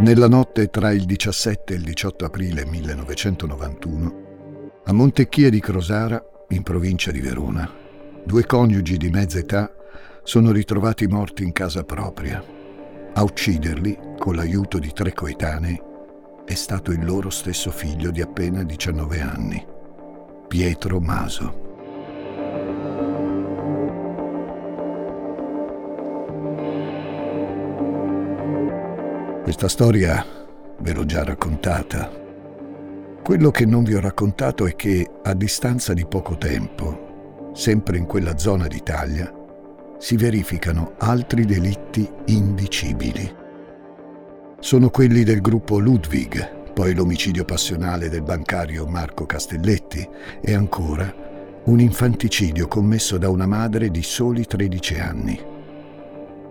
[0.00, 6.62] Nella notte tra il 17 e il 18 aprile 1991, a Montecchia di Crosara, in
[6.62, 7.70] provincia di Verona,
[8.24, 9.70] due coniugi di mezza età
[10.22, 12.42] sono ritrovati morti in casa propria.
[13.12, 15.78] A ucciderli, con l'aiuto di tre coetanei,
[16.46, 19.62] è stato il loro stesso figlio di appena 19 anni,
[20.48, 21.69] Pietro Maso.
[29.50, 30.24] Questa storia
[30.78, 32.08] ve l'ho già raccontata.
[33.20, 38.06] Quello che non vi ho raccontato è che a distanza di poco tempo, sempre in
[38.06, 39.28] quella zona d'Italia,
[39.98, 43.28] si verificano altri delitti indicibili.
[44.60, 50.08] Sono quelli del gruppo Ludwig, poi l'omicidio passionale del bancario Marco Castelletti
[50.40, 51.12] e ancora
[51.64, 55.40] un infanticidio commesso da una madre di soli 13 anni.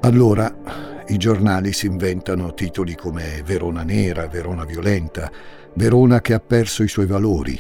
[0.02, 5.32] Allora i giornali si inventano titoli come Verona nera, Verona violenta,
[5.74, 7.60] Verona che ha perso i suoi valori.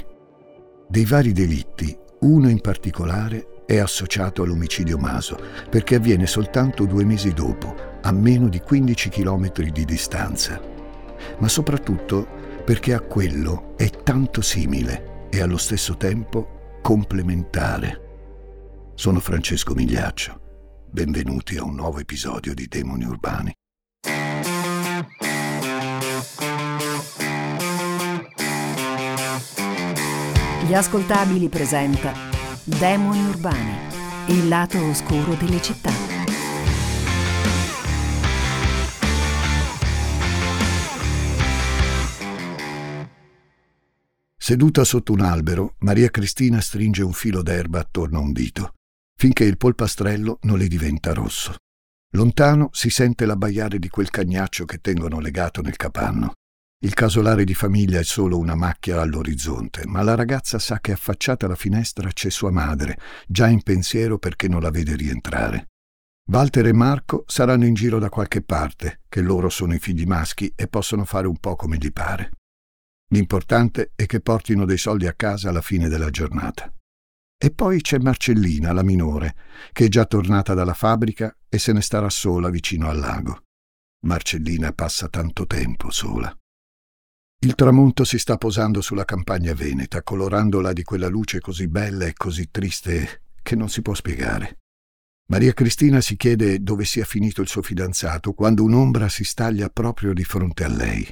[0.87, 7.33] Dei vari delitti, uno in particolare è associato all'omicidio Maso, perché avviene soltanto due mesi
[7.33, 10.61] dopo, a meno di 15 km di distanza.
[11.39, 12.27] Ma soprattutto
[12.63, 18.01] perché a quello è tanto simile e allo stesso tempo complementare.
[18.93, 20.48] Sono Francesco Migliaccio.
[20.91, 23.53] Benvenuti a un nuovo episodio di Demoni Urbani.
[30.65, 32.11] Gli ascoltabili presenta
[32.63, 33.77] Demoni Urbani,
[34.29, 35.91] il lato oscuro delle città.
[44.35, 48.73] Seduta sotto un albero, Maria Cristina stringe un filo d'erba attorno a un dito
[49.19, 51.55] finché il polpastrello non le diventa rosso.
[52.13, 56.35] Lontano si sente l'abbaiare di quel cagnaccio che tengono legato nel capanno.
[56.85, 61.47] Il casolare di famiglia è solo una macchia all'orizzonte, ma la ragazza sa che affacciata
[61.47, 62.97] alla finestra c'è sua madre,
[63.27, 65.67] già in pensiero perché non la vede rientrare.
[66.31, 70.49] Walter e Marco saranno in giro da qualche parte, che loro sono i figli maschi
[70.55, 72.31] e possono fare un po' come gli pare.
[73.11, 76.73] L'importante è che portino dei soldi a casa alla fine della giornata.
[77.41, 79.33] E poi c'è Marcellina, la minore,
[79.71, 83.43] che è già tornata dalla fabbrica e se ne starà sola vicino al lago.
[84.01, 86.37] Marcellina passa tanto tempo sola.
[87.41, 92.13] Il tramonto si sta posando sulla campagna veneta, colorandola di quella luce così bella e
[92.13, 94.57] così triste che non si può spiegare.
[95.27, 100.11] Maria Cristina si chiede dove sia finito il suo fidanzato quando un'ombra si staglia proprio
[100.11, 101.09] di fronte a lei.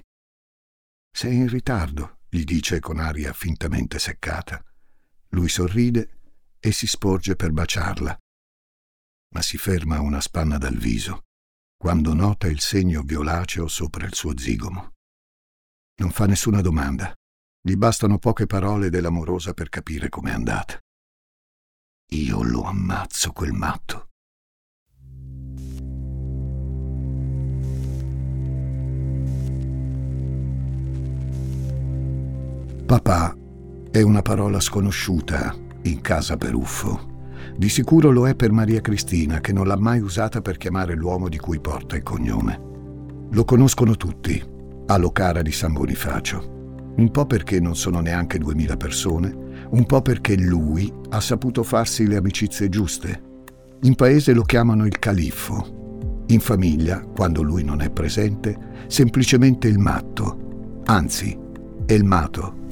[1.09, 4.61] Sei in ritardo, gli dice con aria fintamente seccata.
[5.29, 6.16] Lui sorride
[6.67, 8.17] e si sporge per baciarla,
[9.33, 11.23] ma si ferma una spanna dal viso
[11.77, 14.93] quando nota il segno violaceo sopra il suo zigomo.
[16.01, 17.13] Non fa nessuna domanda,
[17.61, 20.77] gli bastano poche parole dell'amorosa per capire com'è andata.
[22.11, 24.09] Io lo ammazzo quel matto.
[32.85, 33.37] Papà
[33.91, 37.15] è una parola sconosciuta in casa per Uffo.
[37.55, 41.29] Di sicuro lo è per Maria Cristina, che non l'ha mai usata per chiamare l'uomo
[41.29, 42.61] di cui porta il cognome.
[43.31, 44.41] Lo conoscono tutti,
[44.85, 46.93] a Locara di San Bonifacio.
[46.97, 52.07] Un po' perché non sono neanche duemila persone, un po' perché lui ha saputo farsi
[52.07, 53.21] le amicizie giuste.
[53.81, 56.23] In paese lo chiamano il califfo.
[56.27, 60.81] In famiglia, quando lui non è presente, semplicemente il matto.
[60.85, 61.37] Anzi,
[61.87, 62.65] il mato.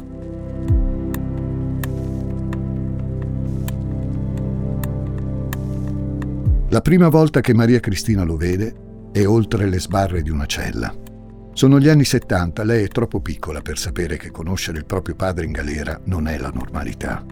[6.75, 10.93] La prima volta che Maria Cristina lo vede è oltre le sbarre di una cella.
[11.53, 15.45] Sono gli anni 70, lei è troppo piccola per sapere che conoscere il proprio padre
[15.45, 17.23] in galera non è la normalità.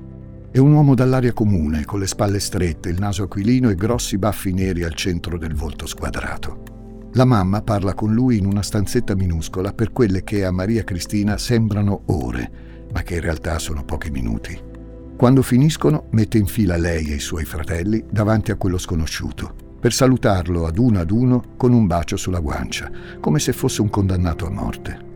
[0.50, 4.54] È un uomo dall'aria comune, con le spalle strette, il naso aquilino e grossi baffi
[4.54, 7.10] neri al centro del volto squadrato.
[7.12, 11.38] La mamma parla con lui in una stanzetta minuscola per quelle che a Maria Cristina
[11.38, 14.72] sembrano ore, ma che in realtà sono pochi minuti.
[15.16, 19.94] Quando finiscono, mette in fila lei e i suoi fratelli davanti a quello sconosciuto, per
[19.94, 24.46] salutarlo ad uno ad uno con un bacio sulla guancia, come se fosse un condannato
[24.46, 25.12] a morte.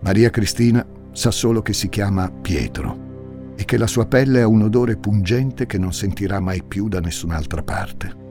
[0.00, 4.62] Maria Cristina sa solo che si chiama Pietro e che la sua pelle ha un
[4.62, 8.26] odore pungente che non sentirà mai più da nessun'altra parte.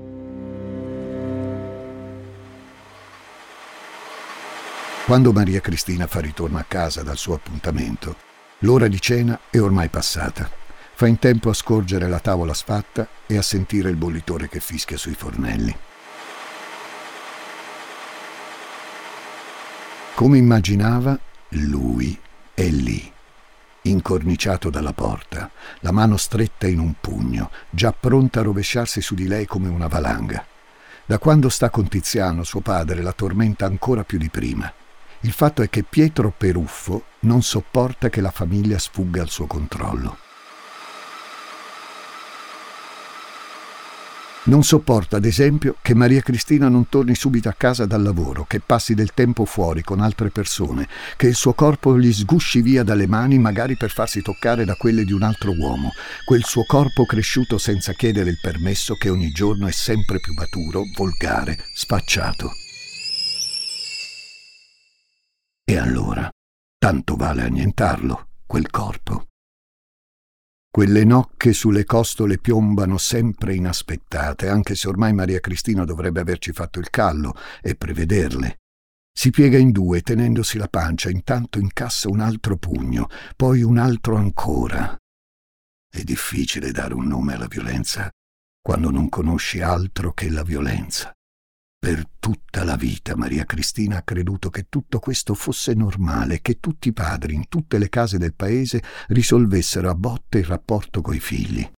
[5.05, 8.15] Quando Maria Cristina fa ritorno a casa dal suo appuntamento,
[8.59, 10.56] l'ora di cena è ormai passata
[10.97, 14.97] Fa in tempo a scorgere la tavola sfatta e a sentire il bollitore che fischia
[14.97, 15.77] sui fornelli.
[20.15, 21.15] Come immaginava,
[21.49, 22.19] lui
[22.51, 23.11] è lì,
[23.83, 25.51] incorniciato dalla porta,
[25.81, 29.85] la mano stretta in un pugno, già pronta a rovesciarsi su di lei come una
[29.85, 30.43] valanga.
[31.05, 34.73] Da quando sta con Tiziano, suo padre la tormenta ancora più di prima.
[35.19, 40.25] Il fatto è che Pietro Peruffo non sopporta che la famiglia sfugga al suo controllo.
[44.47, 48.61] Non sopporta, ad esempio, che Maria Cristina non torni subito a casa dal lavoro, che
[48.61, 53.07] passi del tempo fuori con altre persone, che il suo corpo gli sgusci via dalle
[53.07, 55.91] mani magari per farsi toccare da quelle di un altro uomo,
[56.23, 60.83] quel suo corpo cresciuto senza chiedere il permesso che ogni giorno è sempre più maturo,
[60.95, 62.51] volgare, spacciato.
[65.65, 66.29] E allora,
[66.77, 69.25] tanto vale annientarlo, quel corpo.
[70.77, 76.77] Quelle nocche sulle costole piombano sempre inaspettate, anche se ormai Maria Cristina dovrebbe averci fatto
[76.77, 77.33] il callo
[77.63, 78.59] e prevederle.
[79.11, 84.17] Si piega in due, tenendosi la pancia, intanto incassa un altro pugno, poi un altro
[84.17, 84.95] ancora.
[85.89, 88.11] È difficile dare un nome alla violenza
[88.61, 91.11] quando non conosci altro che la violenza.
[91.79, 96.87] Per tutta la vita Maria Cristina ha creduto che tutto questo fosse normale, che tutti
[96.87, 101.69] i padri in tutte le case del paese risolvessero a botte il rapporto coi figli.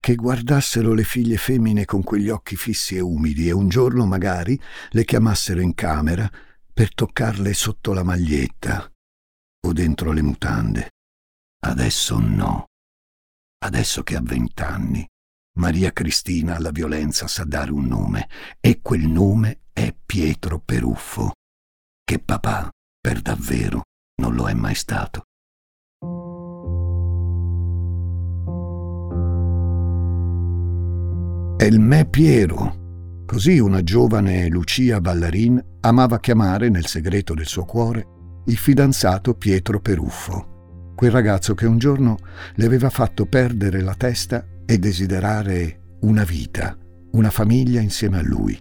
[0.00, 4.58] Che guardassero le figlie femmine con quegli occhi fissi e umidi e un giorno magari
[4.90, 6.30] le chiamassero in camera
[6.72, 8.90] per toccarle sotto la maglietta
[9.66, 10.90] o dentro le mutande.
[11.60, 12.66] Adesso no.
[13.58, 15.06] Adesso che ha vent'anni
[15.58, 18.28] Maria Cristina alla violenza sa dare un nome
[18.60, 21.32] e quel nome è Pietro Peruffo,
[22.04, 22.70] che papà,
[23.00, 23.82] per davvero,
[24.22, 25.24] non lo è mai stato.
[31.60, 33.24] Il me Piero.
[33.26, 38.06] Così una giovane Lucia Ballarin amava chiamare nel segreto del suo cuore
[38.46, 42.16] il fidanzato Pietro Peruffo, quel ragazzo che un giorno
[42.54, 46.76] le aveva fatto perdere la testa e desiderare una vita,
[47.12, 48.54] una famiglia insieme a lui.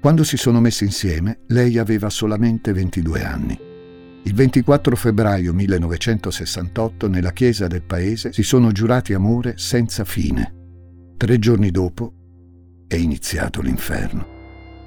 [0.00, 3.56] Quando si sono messi insieme, lei aveva solamente 22 anni.
[4.24, 11.14] Il 24 febbraio 1968 nella chiesa del paese si sono giurati amore senza fine.
[11.16, 12.14] Tre giorni dopo
[12.88, 14.26] è iniziato l'inferno.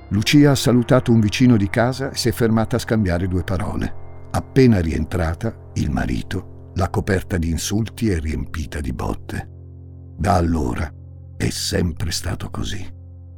[0.10, 4.28] Lucia ha salutato un vicino di casa e si è fermata a scambiare due parole.
[4.32, 9.55] Appena rientrata, il marito l'ha coperta di insulti e riempita di botte.
[10.18, 10.92] Da allora
[11.36, 12.88] è sempre stato così.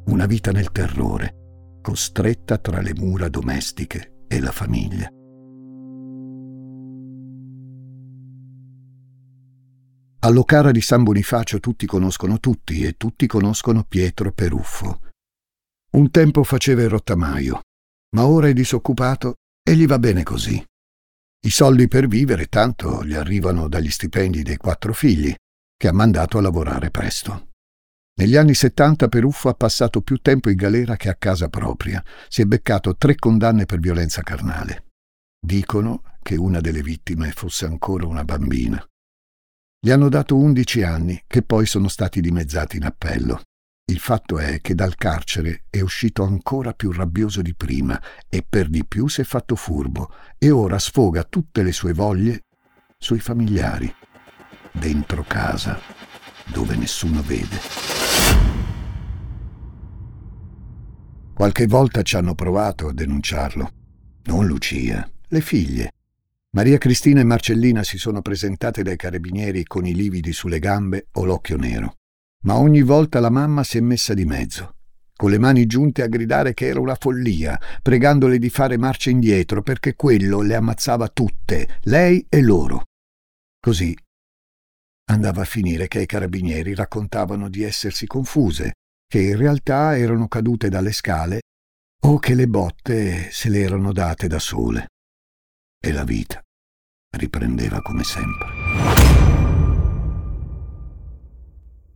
[0.05, 5.09] Una vita nel terrore, costretta tra le mura domestiche e la famiglia.
[10.19, 15.01] All'Ocara di San Bonifacio tutti conoscono tutti e tutti conoscono Pietro Peruffo.
[15.91, 17.61] Un tempo faceva il rottamaio,
[18.15, 20.63] ma ora è disoccupato e gli va bene così.
[21.45, 25.33] I soldi per vivere tanto gli arrivano dagli stipendi dei quattro figli
[25.77, 27.49] che ha mandato a lavorare presto.
[28.19, 32.03] Negli anni 70 Peruffo ha passato più tempo in galera che a casa propria.
[32.27, 34.85] Si è beccato tre condanne per violenza carnale.
[35.39, 38.83] Dicono che una delle vittime fosse ancora una bambina.
[39.79, 43.41] Gli hanno dato 11 anni, che poi sono stati dimezzati in appello.
[43.89, 48.67] Il fatto è che dal carcere è uscito ancora più rabbioso di prima e per
[48.67, 52.45] di più si è fatto furbo e ora sfoga tutte le sue voglie
[52.97, 53.93] sui familiari
[54.77, 55.79] dentro casa,
[56.45, 57.57] dove nessuno vede.
[61.33, 63.71] Qualche volta ci hanno provato a denunciarlo.
[64.23, 65.91] Non Lucia, le figlie.
[66.51, 71.25] Maria Cristina e Marcellina si sono presentate dai carabinieri con i lividi sulle gambe o
[71.25, 71.93] l'occhio nero.
[72.43, 74.75] Ma ogni volta la mamma si è messa di mezzo,
[75.15, 79.61] con le mani giunte a gridare che era una follia, pregandole di fare marcia indietro
[79.61, 82.85] perché quello le ammazzava tutte, lei e loro.
[83.59, 83.95] Così
[85.09, 88.73] Andava a finire che i carabinieri raccontavano di essersi confuse,
[89.07, 91.41] che in realtà erano cadute dalle scale
[92.03, 94.87] o che le botte se le erano date da sole.
[95.79, 96.41] E la vita
[97.17, 98.47] riprendeva come sempre.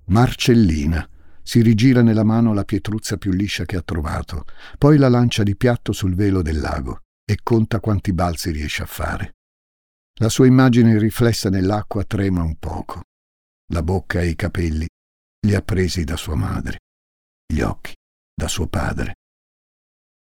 [0.06, 1.08] Marcellina
[1.44, 4.46] si rigira nella mano la pietruzza più liscia che ha trovato,
[4.78, 8.88] poi la lancia di piatto sul velo del lago e conta quanti balzi riesce a
[8.88, 9.34] fare.
[10.20, 13.04] La sua immagine riflessa nell'acqua trema un poco.
[13.74, 14.88] La bocca e i capelli
[15.48, 16.80] li ha presi da sua madre,
[17.52, 17.94] gli occhi
[18.34, 19.16] da suo padre.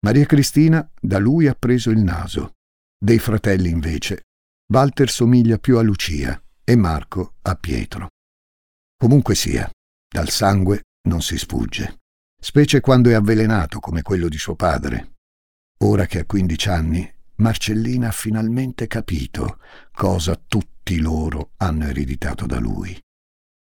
[0.05, 2.53] Maria Cristina da lui ha preso il naso.
[2.99, 4.23] Dei fratelli, invece,
[4.71, 8.09] Walter somiglia più a Lucia e Marco a Pietro.
[8.97, 9.69] Comunque sia,
[10.07, 11.99] dal sangue non si sfugge,
[12.39, 15.15] specie quando è avvelenato come quello di suo padre.
[15.79, 19.59] Ora che ha 15 anni, Marcellina ha finalmente capito
[19.91, 22.99] cosa tutti loro hanno ereditato da lui.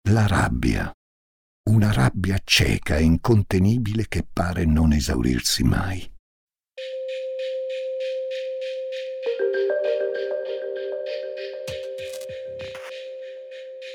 [0.10, 0.92] La rabbia.
[1.70, 6.12] Una rabbia cieca e incontenibile che pare non esaurirsi mai.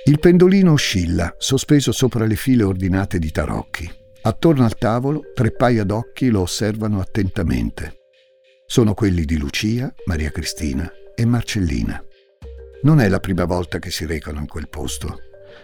[0.06, 3.90] Il pendolino oscilla, sospeso sopra le file ordinate di tarocchi.
[4.22, 7.97] Attorno al tavolo, tre paia d'occhi lo osservano attentamente.
[8.70, 12.04] Sono quelli di Lucia, Maria Cristina e Marcellina.
[12.82, 15.20] Non è la prima volta che si recano in quel posto.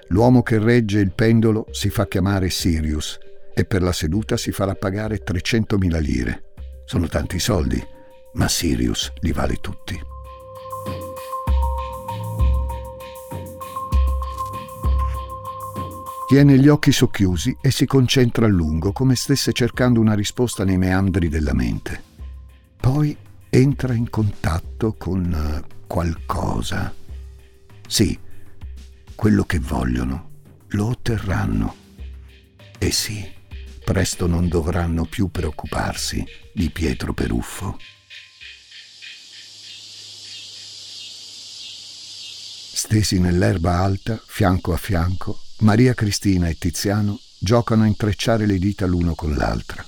[0.09, 3.19] L'uomo che regge il pendolo si fa chiamare Sirius
[3.53, 6.45] e per la seduta si farà pagare 300.000 lire.
[6.87, 7.79] Sono tanti soldi,
[8.33, 10.01] ma Sirius li vale tutti.
[16.27, 20.79] Tiene gli occhi socchiusi e si concentra a lungo, come stesse cercando una risposta nei
[20.79, 22.13] meandri della mente.
[22.85, 23.17] Poi
[23.49, 26.95] entra in contatto con eh, qualcosa.
[27.89, 28.19] Sì,
[29.15, 31.75] quello che vogliono lo otterranno.
[32.77, 33.27] E sì,
[33.83, 36.23] presto non dovranno più preoccuparsi
[36.53, 37.79] di Pietro Peruffo.
[42.75, 48.85] Stesi nell'erba alta, fianco a fianco, Maria Cristina e Tiziano giocano a intrecciare le dita
[48.85, 49.87] l'uno con l'altra.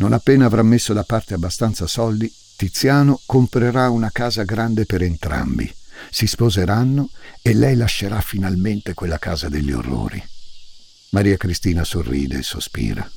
[0.00, 5.72] Non appena avrà messo da parte abbastanza soldi, Tiziano comprerà una casa grande per entrambi,
[6.10, 10.22] si sposeranno e lei lascerà finalmente quella casa degli orrori.
[11.10, 13.10] Maria Cristina sorride e sospira.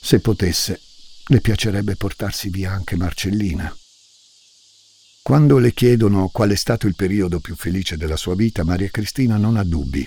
[0.00, 0.80] Se potesse,
[1.26, 3.74] le piacerebbe portarsi via anche Marcellina.
[5.22, 9.36] Quando le chiedono qual è stato il periodo più felice della sua vita, Maria Cristina
[9.36, 10.06] non ha dubbi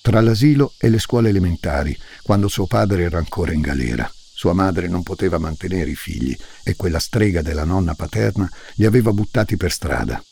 [0.00, 4.10] tra l'asilo e le scuole elementari, quando suo padre era ancora in galera.
[4.38, 9.12] Sua madre non poteva mantenere i figli e quella strega della nonna paterna li aveva
[9.12, 10.22] buttati per strada.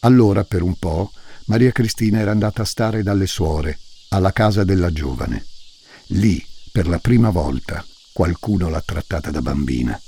[0.00, 1.10] Allora, per un po',
[1.46, 3.78] Maria Cristina era andata a stare dalle suore,
[4.10, 5.46] alla casa della giovane.
[6.08, 9.98] Lì, per la prima volta, qualcuno l'ha trattata da bambina.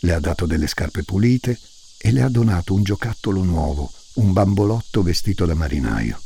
[0.00, 1.58] Le ha dato delle scarpe pulite
[1.96, 6.20] e le ha donato un giocattolo nuovo, un bambolotto vestito da marinaio.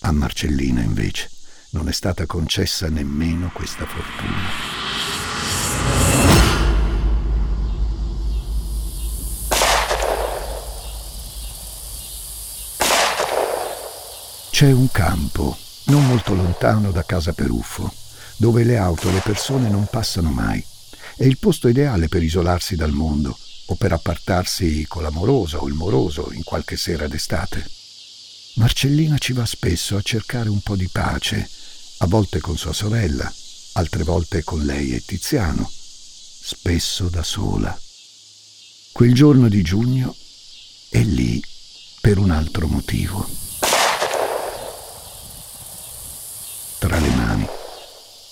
[0.00, 1.30] A Marcellina, invece,
[1.70, 5.31] non è stata concessa nemmeno questa fortuna.
[14.62, 17.92] C'è un campo, non molto lontano da casa Peruffo,
[18.36, 20.64] dove le auto e le persone non passano mai.
[21.16, 23.36] È il posto ideale per isolarsi dal mondo
[23.66, 27.68] o per appartarsi con l'amorosa o il moroso in qualche sera d'estate.
[28.54, 31.50] Marcellina ci va spesso a cercare un po' di pace,
[31.98, 33.32] a volte con sua sorella,
[33.72, 37.78] altre volte con lei e Tiziano, spesso da sola.
[38.92, 40.14] Quel giorno di giugno
[40.88, 41.42] è lì
[42.00, 43.28] per un altro motivo.
[46.78, 47.46] Tra le mani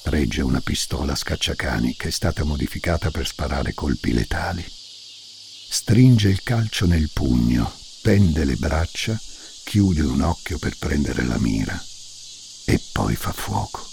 [0.04, 4.64] regge una pistola scacciacani che è stata modificata per sparare colpi letali.
[5.73, 9.18] Stringe il calcio nel pugno, tende le braccia
[9.70, 11.80] chiude un occhio per prendere la mira
[12.64, 13.89] e poi fa fuoco.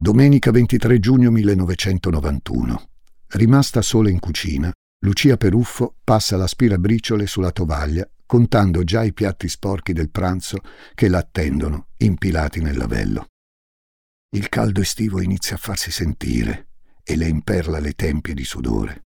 [0.00, 2.88] Domenica 23 giugno 1991.
[3.30, 9.92] Rimasta sola in cucina, Lucia Peruffo passa l'aspirabriciole sulla tovaglia, contando già i piatti sporchi
[9.92, 10.58] del pranzo
[10.94, 13.26] che l'attendono, impilati nel lavello.
[14.36, 16.68] Il caldo estivo inizia a farsi sentire
[17.02, 19.02] e le imperla le tempie di sudore.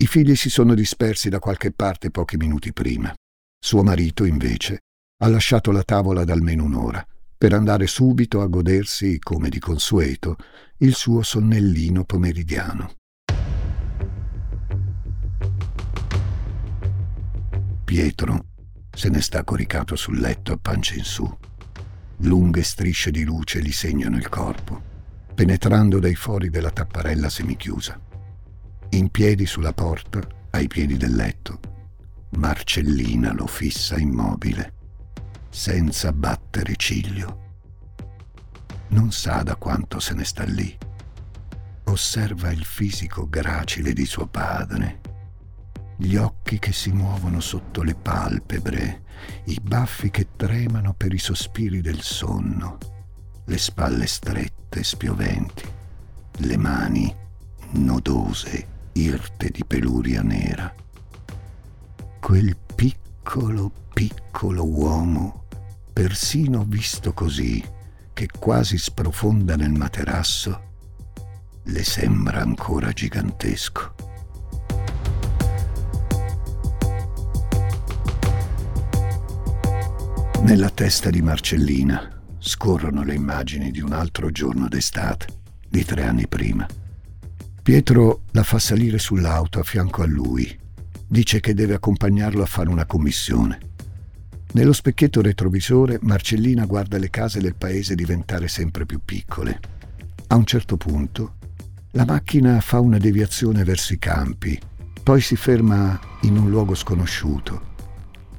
[0.00, 3.12] I figli si sono dispersi da qualche parte pochi minuti prima.
[3.62, 4.84] Suo marito, invece,
[5.18, 7.06] ha lasciato la tavola da almeno un'ora
[7.38, 10.36] per andare subito a godersi, come di consueto,
[10.78, 12.94] il suo sonnellino pomeridiano.
[17.84, 18.46] Pietro
[18.90, 21.38] se ne sta coricato sul letto a pancia in su.
[22.22, 24.82] Lunghe strisce di luce gli segnano il corpo,
[25.32, 28.00] penetrando dai fori della tapparella semichiusa.
[28.90, 31.60] In piedi sulla porta, ai piedi del letto,
[32.30, 34.77] Marcellina lo fissa immobile,
[35.58, 37.46] senza battere ciglio.
[38.90, 40.78] Non sa da quanto se ne sta lì.
[41.86, 45.00] Osserva il fisico gracile di suo padre,
[45.96, 49.02] gli occhi che si muovono sotto le palpebre,
[49.46, 52.78] i baffi che tremano per i sospiri del sonno,
[53.44, 55.64] le spalle strette, spioventi,
[56.36, 57.12] le mani
[57.70, 60.72] nodose irte di peluria nera.
[62.20, 65.46] Quel piccolo, piccolo uomo,
[65.98, 67.60] persino visto così,
[68.12, 70.60] che quasi sprofonda nel materasso,
[71.64, 73.94] le sembra ancora gigantesco.
[80.42, 85.26] Nella testa di Marcellina scorrono le immagini di un altro giorno d'estate,
[85.68, 86.64] di tre anni prima.
[87.60, 90.56] Pietro la fa salire sull'auto a fianco a lui.
[91.08, 93.74] Dice che deve accompagnarlo a fare una commissione.
[94.52, 99.60] Nello specchietto retrovisore Marcellina guarda le case del paese diventare sempre più piccole.
[100.28, 101.34] A un certo punto
[101.92, 104.58] la macchina fa una deviazione verso i campi,
[105.02, 107.74] poi si ferma in un luogo sconosciuto,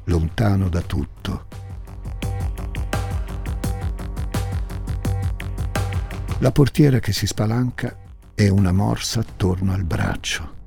[0.06, 1.48] lontano da tutto.
[6.40, 7.98] La portiera che si spalanca
[8.34, 10.59] è una morsa attorno al braccio.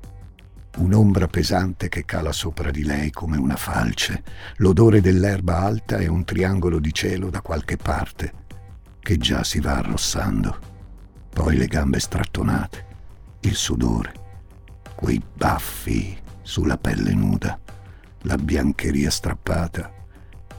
[0.75, 4.23] Un'ombra pesante che cala sopra di lei come una falce,
[4.57, 8.33] l'odore dell'erba alta e un triangolo di cielo da qualche parte
[8.99, 10.71] che già si va arrossando.
[11.29, 12.85] Poi le gambe strattonate,
[13.41, 14.13] il sudore,
[14.95, 17.59] quei baffi sulla pelle nuda,
[18.21, 19.91] la biancheria strappata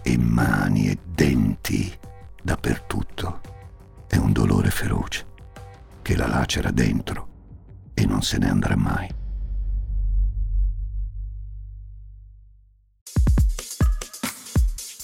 [0.01, 1.93] e mani e denti
[2.41, 3.41] dappertutto
[4.07, 5.27] è un dolore feroce
[6.03, 7.29] che la lacera dentro
[7.95, 9.23] e non se ne andrà mai.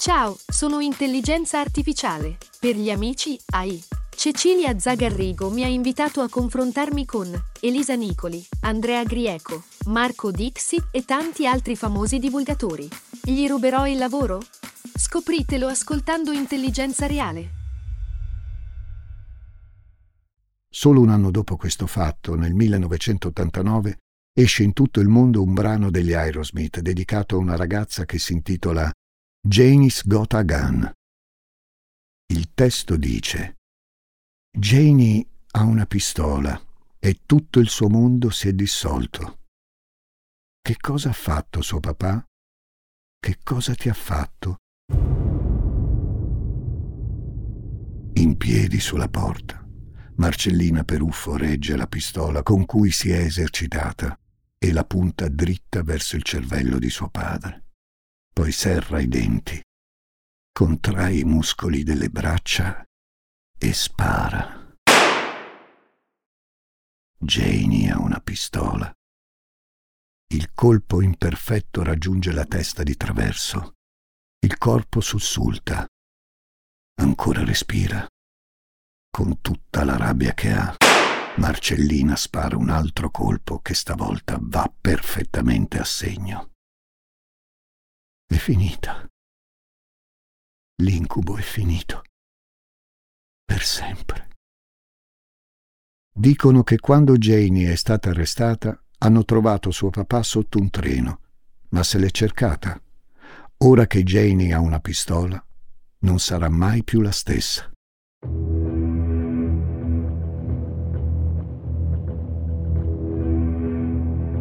[0.01, 2.37] Ciao, sono intelligenza artificiale.
[2.59, 3.79] Per gli amici AI.
[4.09, 11.05] Cecilia Zagarrigo mi ha invitato a confrontarmi con Elisa Nicoli, Andrea Grieco, Marco Dixi e
[11.05, 12.89] tanti altri famosi divulgatori.
[13.23, 14.41] Gli ruberò il lavoro?
[14.95, 17.49] Scopritelo ascoltando Intelligenza Reale.
[20.67, 23.97] Solo un anno dopo questo fatto, nel 1989,
[24.33, 28.33] esce in tutto il mondo un brano degli Aerosmith dedicato a una ragazza che si
[28.33, 28.91] intitola
[29.43, 30.91] A Gun.
[32.27, 33.57] Il testo dice
[34.55, 36.61] Janie ha una pistola
[36.99, 39.39] e tutto il suo mondo si è dissolto.
[40.61, 42.23] Che cosa ha fatto suo papà?
[43.19, 44.57] Che cosa ti ha fatto?
[48.13, 49.67] In piedi sulla porta
[50.17, 54.15] Marcellina Peruffo regge la pistola con cui si è esercitata
[54.59, 57.70] e la punta dritta verso il cervello di suo padre.
[58.33, 59.61] Poi serra i denti,
[60.51, 62.83] contrae i muscoli delle braccia
[63.57, 64.75] e spara.
[67.17, 68.91] Janie ha una pistola.
[70.33, 73.73] Il colpo imperfetto raggiunge la testa di traverso.
[74.39, 75.85] Il corpo sussulta.
[77.01, 78.07] Ancora respira
[79.11, 80.75] con tutta la rabbia che ha.
[81.35, 86.50] Marcellina spara un altro colpo che stavolta va perfettamente a segno.
[88.31, 89.05] È finita.
[90.81, 92.03] L'incubo è finito.
[93.43, 94.29] Per sempre.
[96.15, 101.19] Dicono che quando Janie è stata arrestata hanno trovato suo papà sotto un treno,
[101.71, 102.81] ma se l'è cercata.
[103.65, 105.45] Ora che Janie ha una pistola,
[106.03, 107.69] non sarà mai più la stessa.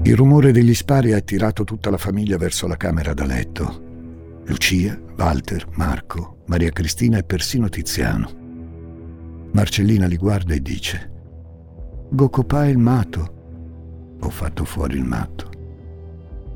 [0.02, 3.88] Il rumore degli spari ha attirato tutta la famiglia verso la camera da letto.
[4.46, 8.30] Lucia, Walter, Marco, Maria Cristina e persino Tiziano.
[9.52, 11.10] Marcellina li guarda e dice
[12.08, 14.16] Gocopà è il matto.
[14.20, 15.50] Ho fatto fuori il matto.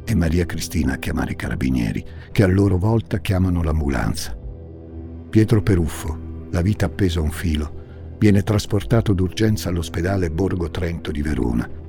[0.05, 4.35] E Maria Cristina a chiamare i carabinieri, che a loro volta chiamano l'ambulanza.
[5.29, 11.21] Pietro Peruffo, la vita appesa a un filo, viene trasportato d'urgenza all'ospedale Borgo Trento di
[11.21, 11.83] Verona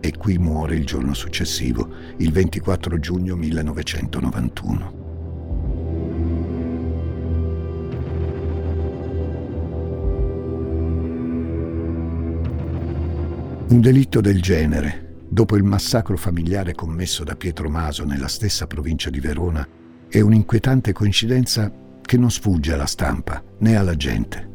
[0.00, 5.06] e qui muore il giorno successivo, il 24 giugno 1991.
[13.68, 19.10] Un delitto del genere, dopo il massacro familiare commesso da Pietro Maso nella stessa provincia
[19.10, 19.66] di Verona,
[20.08, 24.48] è un'inquietante coincidenza che non sfugge alla stampa né alla gente.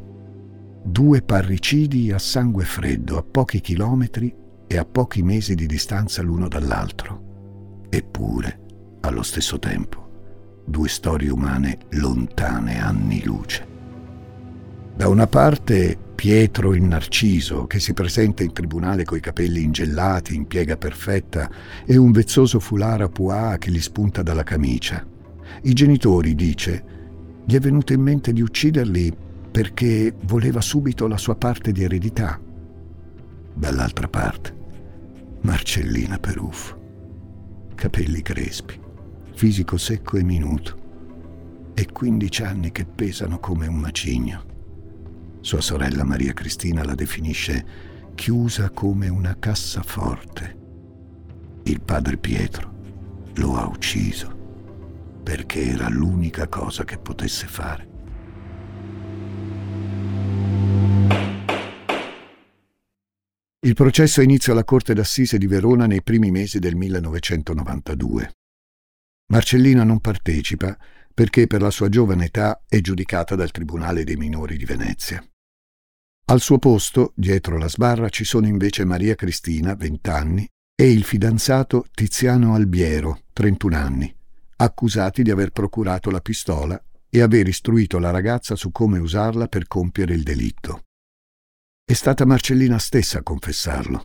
[0.84, 4.42] Due parricidi a sangue freddo a pochi chilometri
[4.74, 7.86] e a pochi mesi di distanza l'uno dall'altro.
[7.90, 8.60] Eppure,
[9.02, 13.68] allo stesso tempo, due storie umane lontane anni luce.
[14.96, 20.48] Da una parte Pietro il Narciso, che si presenta in tribunale coi capelli ingellati, in
[20.48, 21.52] piega perfetta,
[21.86, 25.06] e un vezzoso fularo a pois che gli spunta dalla camicia.
[25.62, 26.84] I genitori, dice,
[27.46, 29.16] gli è venuto in mente di ucciderli
[29.52, 32.40] perché voleva subito la sua parte di eredità.
[33.56, 34.62] Dall'altra parte,
[35.44, 37.72] Marcellina Peruffo.
[37.76, 38.80] Capelli crespi,
[39.34, 44.46] fisico secco e minuto, e 15 anni che pesano come un macigno.
[45.42, 47.66] Sua sorella Maria Cristina la definisce
[48.16, 50.58] chiusa come una cassaforte.
[51.64, 52.74] Il padre Pietro
[53.36, 54.42] lo ha ucciso.
[55.24, 57.93] perché era l'unica cosa che potesse fare.
[63.66, 68.32] Il processo inizia alla Corte d'Assise di Verona nei primi mesi del 1992.
[69.32, 70.78] Marcellina non partecipa
[71.14, 75.26] perché per la sua giovane età è giudicata dal Tribunale dei minori di Venezia.
[76.26, 80.46] Al suo posto, dietro la sbarra, ci sono invece Maria Cristina, 20 anni,
[80.76, 84.14] e il fidanzato Tiziano Albiero, 31 anni,
[84.58, 89.68] accusati di aver procurato la pistola e aver istruito la ragazza su come usarla per
[89.68, 90.82] compiere il delitto.
[91.86, 94.04] È stata Marcellina stessa a confessarlo,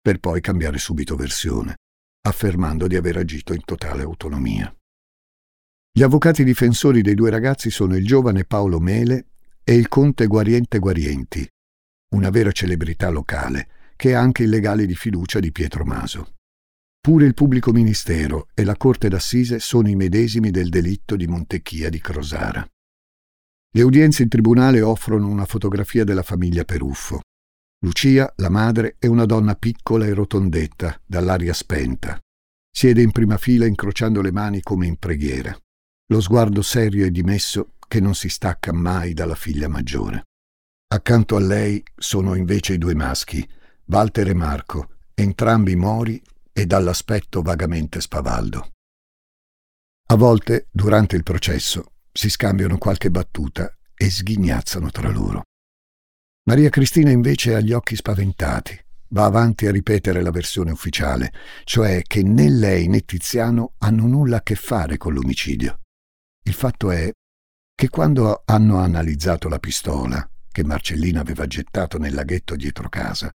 [0.00, 1.74] per poi cambiare subito versione,
[2.22, 4.72] affermando di aver agito in totale autonomia.
[5.90, 9.30] Gli avvocati difensori dei due ragazzi sono il giovane Paolo Mele
[9.64, 11.44] e il conte Guariente Guarienti,
[12.14, 16.34] una vera celebrità locale, che è anche il legale di fiducia di Pietro Maso.
[17.00, 21.90] Pure il pubblico ministero e la corte d'assise sono i medesimi del delitto di Montecchia
[21.90, 22.64] di Crosara.
[23.70, 27.20] Le udienze in tribunale offrono una fotografia della famiglia Peruffo.
[27.80, 32.18] Lucia, la madre, è una donna piccola e rotondetta, dall'aria spenta.
[32.70, 35.56] Siede in prima fila incrociando le mani come in preghiera.
[36.10, 40.24] Lo sguardo serio e dimesso che non si stacca mai dalla figlia maggiore.
[40.88, 43.46] Accanto a lei sono invece i due maschi,
[43.84, 46.20] Walter e Marco, entrambi mori
[46.52, 48.72] e dall'aspetto vagamente spavaldo.
[50.10, 55.42] A volte, durante il processo, si scambiano qualche battuta e sghignazzano tra loro.
[56.44, 61.32] Maria Cristina invece ha gli occhi spaventati, va avanti a ripetere la versione ufficiale,
[61.64, 65.80] cioè che né lei né Tiziano hanno nulla a che fare con l'omicidio.
[66.44, 67.10] Il fatto è
[67.74, 73.30] che quando hanno analizzato la pistola, che Marcellina aveva gettato nel laghetto dietro casa,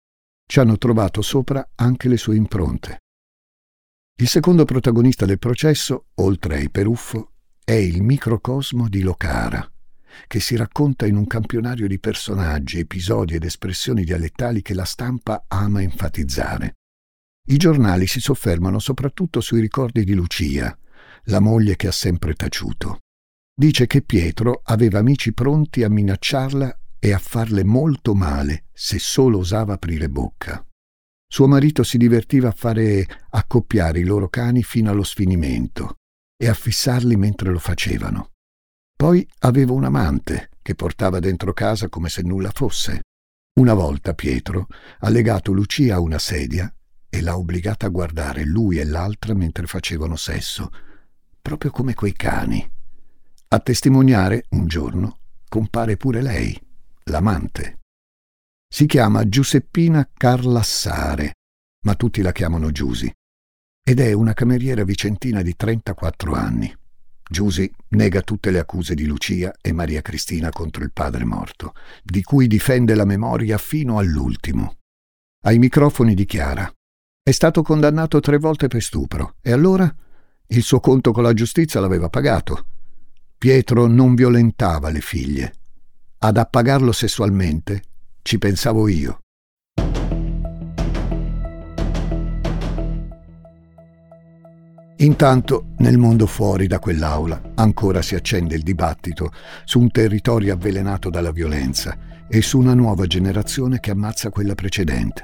[0.45, 2.99] ci hanno trovato sopra anche le sue impronte.
[4.19, 7.33] Il secondo protagonista del processo, oltre ai Peruffo,
[7.69, 9.63] è il microcosmo di Locara,
[10.25, 15.45] che si racconta in un campionario di personaggi, episodi ed espressioni dialettali che la stampa
[15.47, 16.77] ama enfatizzare.
[17.49, 20.75] I giornali si soffermano soprattutto sui ricordi di Lucia,
[21.25, 23.01] la moglie che ha sempre taciuto.
[23.55, 29.37] Dice che Pietro aveva amici pronti a minacciarla e a farle molto male se solo
[29.37, 30.65] osava aprire bocca.
[31.31, 35.98] Suo marito si divertiva a fare accoppiare i loro cani fino allo sfinimento
[36.41, 38.31] e a fissarli mentre lo facevano.
[38.95, 43.01] Poi aveva un amante che portava dentro casa come se nulla fosse.
[43.59, 44.67] Una volta Pietro
[44.99, 46.73] ha legato Lucia a una sedia
[47.09, 50.71] e l'ha obbligata a guardare lui e l'altra mentre facevano sesso,
[51.41, 52.65] proprio come quei cani.
[53.49, 55.17] A testimoniare, un giorno,
[55.49, 56.57] compare pure lei,
[57.05, 57.79] l'amante.
[58.65, 61.33] Si chiama Giuseppina Carlassare,
[61.85, 63.11] ma tutti la chiamano Giusi
[63.89, 66.71] ed è una cameriera vicentina di 34 anni.
[67.27, 71.73] Giusy nega tutte le accuse di Lucia e Maria Cristina contro il padre morto,
[72.03, 74.75] di cui difende la memoria fino all'ultimo.
[75.45, 76.71] Ai microfoni dichiara
[77.23, 79.91] è stato condannato tre volte per stupro e allora
[80.45, 82.67] il suo conto con la giustizia l'aveva pagato.
[83.39, 85.53] Pietro non violentava le figlie.
[86.19, 87.81] Ad appagarlo sessualmente
[88.21, 89.17] ci pensavo io.
[95.01, 99.31] Intanto, nel mondo fuori da quell'aula, ancora si accende il dibattito
[99.63, 105.23] su un territorio avvelenato dalla violenza e su una nuova generazione che ammazza quella precedente.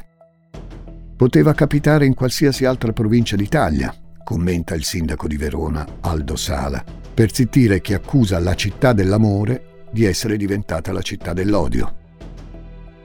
[1.17, 6.81] Poteva capitare in qualsiasi altra provincia d'Italia, commenta il sindaco di Verona, Aldo Sala,
[7.13, 11.95] per zittire chi accusa la città dell'amore di essere diventata la città dell'odio.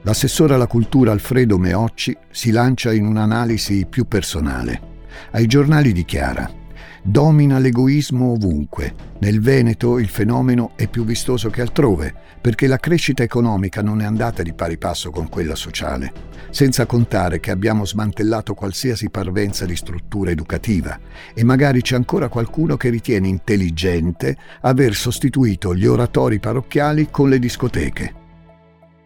[0.02, 4.88] L'assessore alla cultura Alfredo Meocci si lancia in un'analisi più personale.
[5.32, 6.58] Ai giornali dichiara
[7.02, 8.94] Domina l'egoismo ovunque.
[9.20, 14.04] Nel Veneto il fenomeno è più vistoso che altrove, perché la crescita economica non è
[14.04, 16.12] andata di pari passo con quella sociale,
[16.50, 20.98] senza contare che abbiamo smantellato qualsiasi parvenza di struttura educativa
[21.32, 27.38] e magari c'è ancora qualcuno che ritiene intelligente aver sostituito gli oratori parrocchiali con le
[27.38, 28.14] discoteche.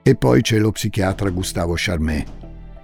[0.02, 2.26] E poi c'è lo psichiatra Gustavo Charmet,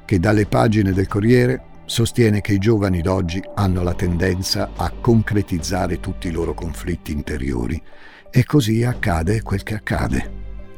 [0.04, 5.98] che dalle pagine del Corriere sostiene che i giovani d'oggi hanno la tendenza a concretizzare
[5.98, 7.82] tutti i loro conflitti interiori
[8.30, 10.30] e così accade quel che accade.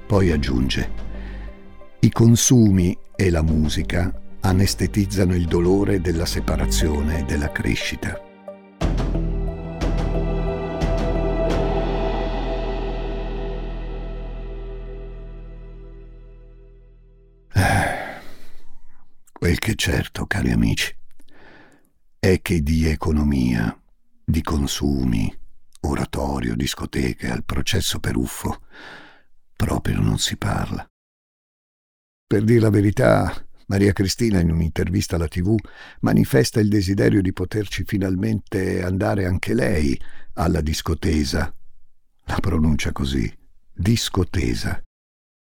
[0.07, 0.90] Poi aggiunge,
[2.01, 8.18] i consumi e la musica anestetizzano il dolore della separazione e della crescita.
[17.53, 18.20] Eh,
[19.31, 21.01] quel che è certo, cari amici,
[22.24, 23.76] è che di economia,
[24.24, 25.37] di consumi,
[25.80, 28.62] oratorio, discoteche, al processo per uffo.
[29.56, 30.87] Proprio non si parla.
[32.24, 35.56] Per dire la verità, Maria Cristina in un'intervista alla TV
[36.02, 40.00] manifesta il desiderio di poterci finalmente andare anche lei
[40.35, 41.52] alla discotesa.
[42.26, 43.37] La pronuncia così,
[43.72, 44.80] discotesa,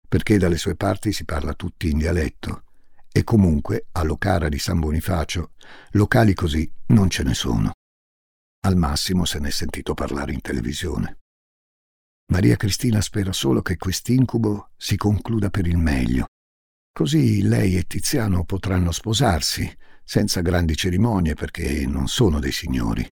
[0.09, 2.64] perché dalle sue parti si parla tutti in dialetto
[3.17, 5.51] e comunque a Locara di San Bonifacio
[5.91, 7.71] locali così non ce ne sono.
[8.65, 11.19] Al massimo se n'è sentito parlare in televisione.
[12.34, 16.25] Maria Cristina spera solo che quest'incubo si concluda per il meglio.
[16.91, 19.73] Così lei e Tiziano potranno sposarsi,
[20.04, 23.08] senza grandi cerimonie perché non sono dei signori.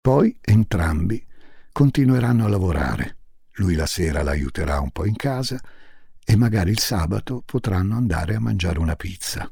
[0.00, 1.24] Poi entrambi
[1.70, 3.18] continueranno a lavorare.
[3.52, 5.60] Lui la sera l'aiuterà un po' in casa
[6.30, 9.50] e magari il sabato potranno andare a mangiare una pizza.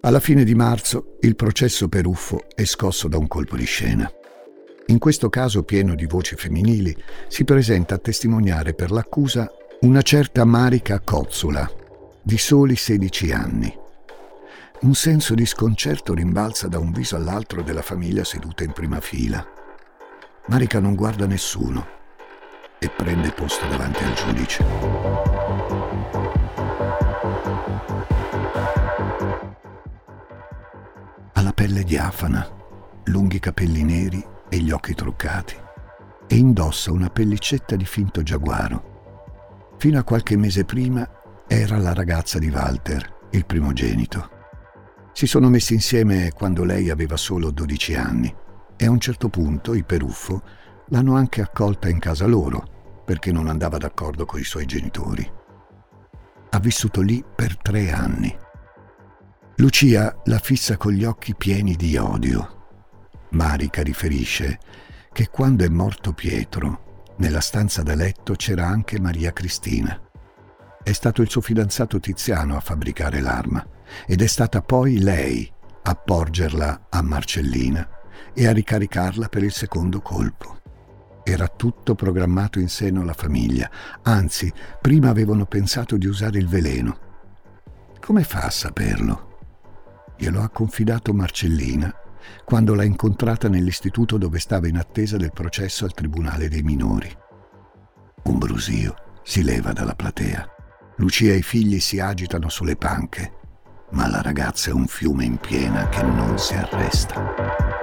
[0.00, 4.10] Alla fine di marzo il processo per Uffo è scosso da un colpo di scena.
[4.86, 6.96] In questo caso pieno di voci femminili
[7.28, 9.48] si presenta a testimoniare per l'accusa
[9.82, 11.70] una certa Marica Cozzula,
[12.20, 13.78] di soli 16 anni.
[14.80, 19.46] Un senso di sconcerto rimbalza da un viso all'altro della famiglia seduta in prima fila.
[20.48, 21.97] Marica non guarda nessuno
[22.78, 25.28] e prende posto davanti al giudice.
[31.58, 32.48] pelle diafana,
[33.06, 35.56] lunghi capelli neri e gli occhi truccati,
[36.28, 39.74] e indossa una pellicetta di finto giaguaro.
[39.76, 41.04] Fino a qualche mese prima
[41.48, 44.30] era la ragazza di Walter, il primogenito.
[45.12, 48.32] Si sono messi insieme quando lei aveva solo 12 anni
[48.76, 50.40] e a un certo punto i Peruffo
[50.88, 55.30] l'hanno anche accolta in casa loro perché non andava d'accordo con i suoi genitori.
[56.50, 58.46] Ha vissuto lì per tre anni
[59.60, 62.66] Lucia la fissa con gli occhi pieni di odio.
[63.30, 64.60] Marica riferisce
[65.12, 70.00] che quando è morto Pietro, nella stanza da letto c'era anche Maria Cristina.
[70.80, 73.66] È stato il suo fidanzato Tiziano a fabbricare l'arma
[74.06, 77.88] ed è stata poi lei a porgerla a Marcellina
[78.32, 80.57] e a ricaricarla per il secondo colpo.
[81.30, 86.98] Era tutto programmato in seno alla famiglia, anzi, prima avevano pensato di usare il veleno.
[88.00, 89.26] Come fa a saperlo?
[90.16, 91.94] glielo ha confidato Marcellina
[92.46, 97.14] quando l'ha incontrata nell'istituto dove stava in attesa del processo al Tribunale dei minori.
[98.22, 100.48] Un brusio si leva dalla platea.
[100.96, 103.32] Lucia e i figli si agitano sulle panche,
[103.90, 107.78] ma la ragazza è un fiume in piena che non si arresta.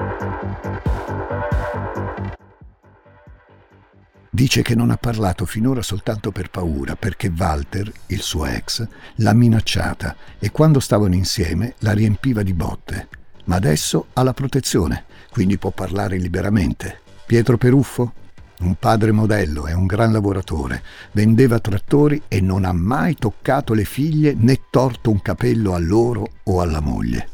[4.35, 9.31] Dice che non ha parlato finora soltanto per paura, perché Walter, il suo ex, l'ha
[9.31, 13.07] minacciata e quando stavano insieme la riempiva di botte.
[13.45, 16.99] Ma adesso ha la protezione, quindi può parlare liberamente.
[17.25, 18.11] Pietro Peruffo?
[18.59, 23.85] Un padre modello, è un gran lavoratore, vendeva trattori e non ha mai toccato le
[23.85, 27.29] figlie né torto un capello a loro o alla moglie.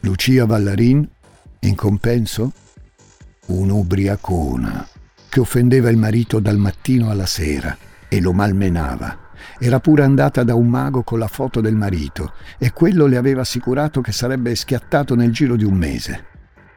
[0.00, 1.08] Lucia Vallarin,
[1.60, 2.52] in compenso?
[3.46, 4.88] Un'ubriacona
[5.34, 7.76] che offendeva il marito dal mattino alla sera
[8.08, 9.32] e lo malmenava.
[9.58, 13.40] Era pure andata da un mago con la foto del marito e quello le aveva
[13.40, 16.24] assicurato che sarebbe schiattato nel giro di un mese.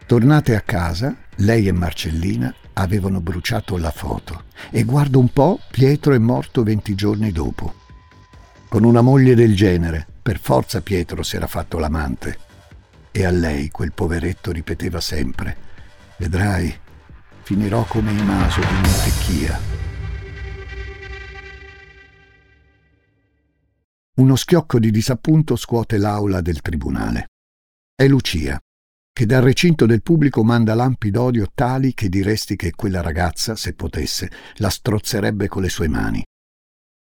[0.07, 6.15] Tornate a casa, lei e Marcellina avevano bruciato la foto e guarda un po', Pietro
[6.15, 7.75] è morto venti giorni dopo.
[8.67, 12.39] Con una moglie del genere, per forza Pietro si era fatto l'amante.
[13.11, 15.55] E a lei quel poveretto ripeteva sempre,
[16.17, 16.75] vedrai,
[17.47, 19.57] finirò come il naso di Montecchia.
[24.15, 27.27] Uno schiocco di disappunto scuote l'aula del tribunale.
[27.95, 28.59] È Lucia,
[29.13, 33.73] che dal recinto del pubblico manda lampi d'odio tali che diresti che quella ragazza, se
[33.73, 36.21] potesse, la strozzerebbe con le sue mani.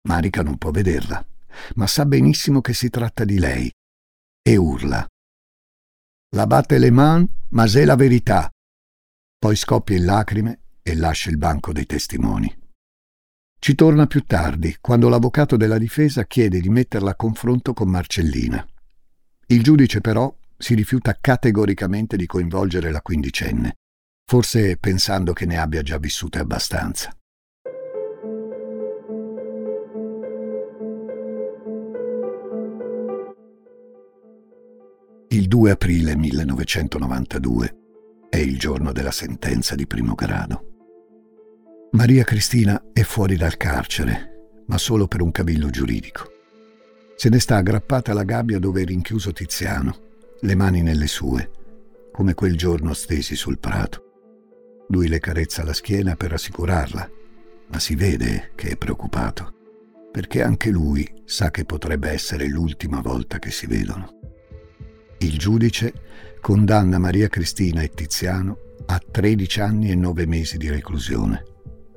[0.10, 1.26] Marica non può vederla,
[1.76, 3.72] ma sa benissimo che si tratta di lei,
[4.42, 5.08] e urla.
[6.36, 8.50] La batte le man, ma c'est la verità,
[9.46, 12.52] poi scoppia in lacrime e lascia il banco dei testimoni.
[13.60, 18.66] Ci torna più tardi, quando l'avvocato della difesa chiede di metterla a confronto con Marcellina.
[19.46, 23.76] Il giudice però si rifiuta categoricamente di coinvolgere la quindicenne,
[24.26, 27.16] forse pensando che ne abbia già vissute abbastanza.
[35.28, 37.84] Il 2 aprile 1992
[38.36, 40.74] è il giorno della sentenza di primo grado.
[41.92, 46.30] Maria Cristina è fuori dal carcere, ma solo per un cavillo giuridico.
[47.16, 50.00] Se ne sta aggrappata alla gabbia dove è rinchiuso Tiziano,
[50.42, 51.50] le mani nelle sue,
[52.12, 54.04] come quel giorno stesi sul prato.
[54.90, 57.10] Lui le carezza la schiena per rassicurarla,
[57.68, 59.54] ma si vede che è preoccupato,
[60.12, 64.20] perché anche lui sa che potrebbe essere l'ultima volta che si vedono.
[65.20, 65.94] Il giudice
[66.42, 71.44] condanna Maria Cristina e Tiziano a 13 anni e 9 mesi di reclusione.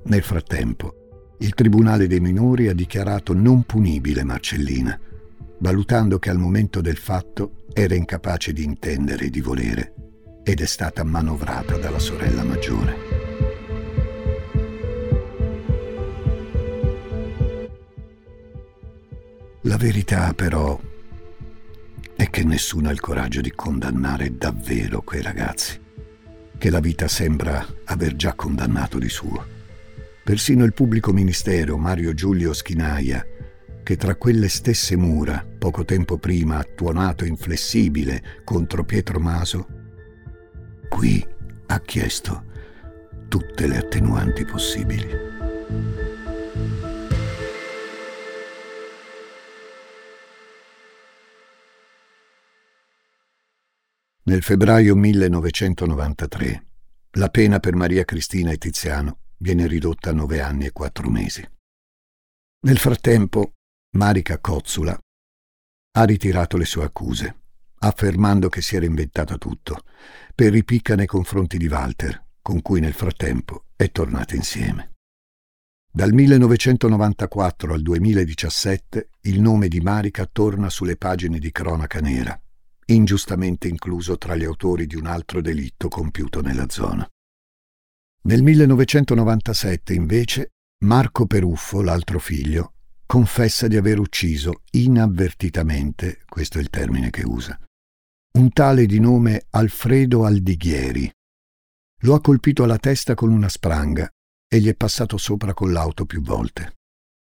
[0.04, 4.98] Nel frattempo, il Tribunale dei minori ha dichiarato non punibile Marcellina,
[5.59, 9.94] valutando che al momento del fatto era incapace di intendere e di volere
[10.42, 12.96] ed è stata manovrata dalla sorella maggiore.
[19.62, 20.81] La verità però
[22.18, 25.81] è che nessuno ha il coraggio di condannare davvero quei ragazzi,
[26.59, 29.46] che la vita sembra aver già condannato di suo.
[30.24, 33.24] Persino il pubblico ministero Mario Giulio Schinaia,
[33.85, 39.68] che tra quelle stesse mura, poco tempo prima ha tuonato inflessibile contro Pietro Maso,
[40.88, 41.24] qui
[41.66, 42.46] ha chiesto
[43.28, 45.07] tutte le attenuanti possibili.
[54.29, 56.67] Nel febbraio 1993
[57.12, 61.43] la pena per Maria Cristina e Tiziano viene ridotta a nove anni e quattro mesi.
[62.67, 63.55] Nel frattempo,
[63.97, 64.99] Marica Cozzula
[65.93, 67.37] ha ritirato le sue accuse,
[67.79, 69.85] affermando che si era inventata tutto,
[70.35, 74.97] per ripicca nei confronti di Walter, con cui nel frattempo è tornata insieme.
[75.91, 82.38] Dal 1994 al 2017 il nome di Marica torna sulle pagine di cronaca nera
[82.94, 87.07] ingiustamente incluso tra gli autori di un altro delitto compiuto nella zona.
[88.22, 90.48] Nel 1997, invece,
[90.85, 92.74] Marco Peruffo, l'altro figlio,
[93.07, 97.59] confessa di aver ucciso inavvertitamente, questo è il termine che usa,
[98.35, 101.11] un tale di nome Alfredo Aldighieri.
[102.03, 104.09] Lo ha colpito alla testa con una spranga
[104.46, 106.77] e gli è passato sopra con l'auto più volte.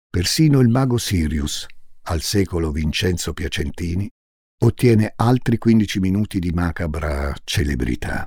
[0.09, 1.66] Persino il mago Sirius,
[2.09, 4.09] al secolo Vincenzo Piacentini,
[4.59, 8.27] ottiene altri 15 minuti di macabra celebrità.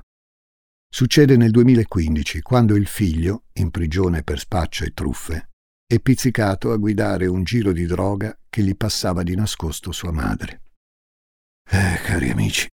[0.92, 5.50] Succede nel 2015, quando il figlio, in prigione per spaccio e truffe,
[5.86, 10.62] è pizzicato a guidare un giro di droga che gli passava di nascosto sua madre.
[11.68, 12.68] Eh, cari amici,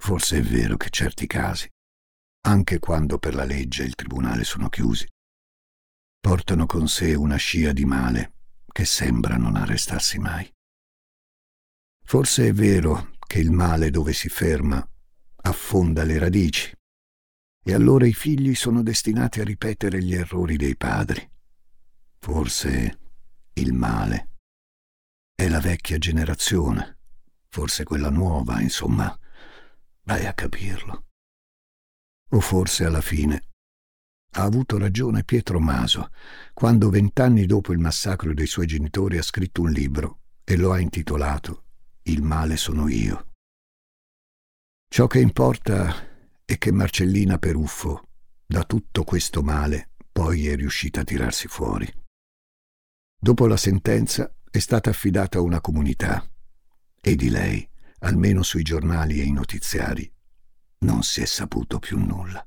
[0.00, 1.68] forse è vero che certi casi,
[2.46, 5.06] anche quando per la legge e il tribunale sono chiusi,
[6.20, 8.32] portano con sé una scia di male
[8.70, 10.48] che sembra non arrestarsi mai.
[12.08, 14.88] Forse è vero che il male dove si ferma
[15.42, 16.72] affonda le radici
[17.64, 21.28] e allora i figli sono destinati a ripetere gli errori dei padri.
[22.20, 22.98] Forse
[23.54, 24.28] il male
[25.34, 26.98] è la vecchia generazione,
[27.48, 29.18] forse quella nuova, insomma,
[30.02, 31.06] vai a capirlo.
[32.30, 33.48] O forse alla fine
[34.34, 36.10] ha avuto ragione Pietro Maso
[36.54, 40.78] quando vent'anni dopo il massacro dei suoi genitori ha scritto un libro e lo ha
[40.78, 41.64] intitolato
[42.08, 43.32] il male sono io.
[44.88, 48.08] Ciò che importa è che Marcellina Peruffo,
[48.46, 51.92] da tutto questo male, poi è riuscita a tirarsi fuori.
[53.18, 56.24] Dopo la sentenza è stata affidata a una comunità
[57.00, 57.68] e di lei,
[58.00, 60.10] almeno sui giornali e i notiziari,
[60.80, 62.46] non si è saputo più nulla.